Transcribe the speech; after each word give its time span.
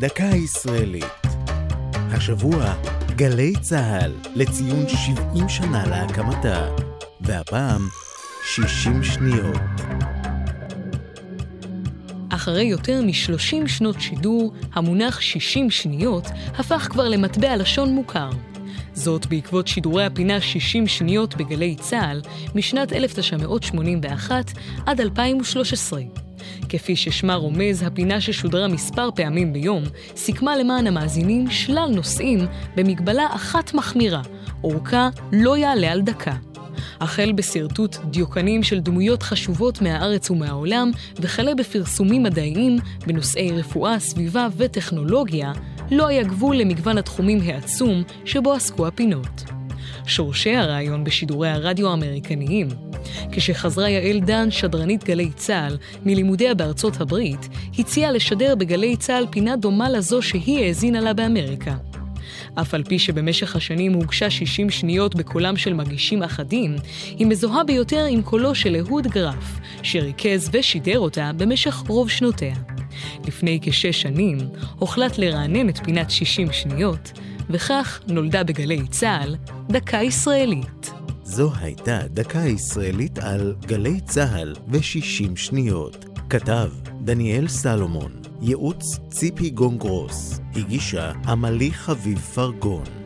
דקה 0.00 0.24
ישראלית. 0.24 1.04
השבוע, 1.92 2.74
גלי 3.16 3.52
צה"ל, 3.60 4.12
לציון 4.34 4.88
70 4.88 5.48
שנה 5.48 5.86
להקמתה. 5.86 6.68
והפעם, 7.20 7.88
60 8.44 9.04
שניות. 9.04 9.60
אחרי 12.28 12.64
יותר 12.64 13.02
מ-30 13.02 13.68
שנות 13.68 14.00
שידור, 14.00 14.52
המונח 14.72 15.20
60 15.20 15.70
שניות 15.70 16.24
הפך 16.54 16.88
כבר 16.90 17.08
למטבע 17.08 17.56
לשון 17.56 17.94
מוכר. 17.94 18.30
זאת 18.92 19.26
בעקבות 19.26 19.66
שידורי 19.66 20.04
הפינה 20.04 20.40
60 20.40 20.86
שניות 20.86 21.36
בגלי 21.36 21.76
צה"ל 21.80 22.20
משנת 22.54 22.92
1981 22.92 24.52
עד 24.86 25.00
2013. 25.00 26.27
כפי 26.68 26.96
ששמה 26.96 27.34
רומז, 27.34 27.82
הפינה 27.82 28.20
ששודרה 28.20 28.68
מספר 28.68 29.10
פעמים 29.14 29.52
ביום, 29.52 29.84
סיכמה 30.16 30.56
למען 30.56 30.86
המאזינים 30.86 31.50
שלל 31.50 31.90
נושאים 31.94 32.38
במגבלה 32.76 33.26
אחת 33.30 33.74
מחמירה, 33.74 34.22
אורכה 34.64 35.08
לא 35.32 35.56
יעלה 35.56 35.92
על 35.92 36.02
דקה. 36.02 36.34
החל 37.00 37.32
בשרטוט 37.32 37.96
דיוקנים 38.04 38.62
של 38.62 38.80
דמויות 38.80 39.22
חשובות 39.22 39.82
מהארץ 39.82 40.30
ומהעולם, 40.30 40.90
וכלה 41.16 41.54
בפרסומים 41.54 42.22
מדעיים 42.22 42.78
בנושאי 43.06 43.52
רפואה, 43.52 43.98
סביבה 43.98 44.48
וטכנולוגיה, 44.56 45.52
לא 45.90 46.06
היה 46.06 46.22
גבול 46.22 46.56
למגוון 46.56 46.98
התחומים 46.98 47.40
העצום 47.44 48.02
שבו 48.24 48.52
עסקו 48.52 48.86
הפינות. 48.86 49.57
שורשי 50.08 50.56
הרעיון 50.56 51.04
בשידורי 51.04 51.48
הרדיו 51.48 51.90
האמריקניים. 51.90 52.68
כשחזרה 53.32 53.88
יעל 53.88 54.20
דן, 54.20 54.50
שדרנית 54.50 55.04
גלי 55.04 55.30
צה"ל, 55.36 55.76
מלימודיה 56.04 56.54
בארצות 56.54 57.00
הברית, 57.00 57.48
הציעה 57.78 58.12
לשדר 58.12 58.54
בגלי 58.54 58.96
צה"ל 58.96 59.26
פינה 59.30 59.56
דומה 59.56 59.90
לזו 59.90 60.22
שהיא 60.22 60.64
האזינה 60.64 61.00
לה 61.00 61.12
באמריקה. 61.12 61.76
אף 62.54 62.74
על 62.74 62.84
פי 62.84 62.98
שבמשך 62.98 63.56
השנים 63.56 63.92
הוגשה 63.92 64.30
60 64.30 64.70
שניות 64.70 65.14
בקולם 65.14 65.56
של 65.56 65.74
מגישים 65.74 66.22
אחדים, 66.22 66.76
היא 67.18 67.26
מזוהה 67.26 67.64
ביותר 67.64 68.04
עם 68.04 68.22
קולו 68.22 68.54
של 68.54 68.76
אהוד 68.76 69.06
גרף, 69.06 69.60
שריכז 69.82 70.50
ושידר 70.52 70.98
אותה 70.98 71.30
במשך 71.36 71.74
רוב 71.74 72.10
שנותיה. 72.10 72.54
לפני 73.26 73.58
כשש 73.62 74.02
שנים 74.02 74.38
הוחלט 74.78 75.18
לרענן 75.18 75.68
את 75.68 75.78
פינת 75.78 76.10
60 76.10 76.52
שניות, 76.52 77.12
וכך 77.50 78.00
נולדה 78.08 78.44
בגלי 78.44 78.86
צה"ל 78.88 79.36
דקה 79.68 79.96
ישראלית. 80.02 80.92
זו 81.22 81.52
הייתה 81.60 81.98
דקה 82.10 82.38
ישראלית 82.38 83.18
על 83.18 83.54
גלי 83.66 84.00
צה"ל 84.00 84.54
ו-60 84.68 85.36
שניות. 85.36 86.04
כתב 86.30 86.70
דניאל 87.00 87.48
סלומון, 87.48 88.12
ייעוץ 88.42 88.98
ציפי 89.08 89.50
גונגרוס, 89.50 90.40
הגישה 90.56 91.12
עמלי 91.26 91.72
חביב 91.72 92.18
פרגון. 92.18 92.97